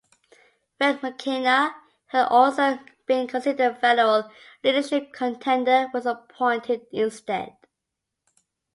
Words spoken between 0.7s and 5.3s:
Frank McKenna, who had also been considered a federal leadership